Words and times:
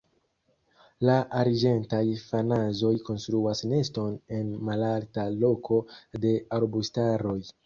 La 1.09 1.17
arĝentaj 1.41 1.99
fazanoj 2.21 2.91
konstruas 3.09 3.61
neston 3.75 4.17
en 4.39 4.51
malalta 4.71 5.27
loko 5.45 5.79
de 6.27 6.35
arbustaroj. 6.61 7.39